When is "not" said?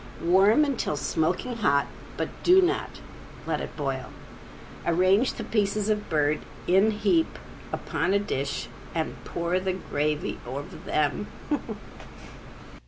2.59-3.01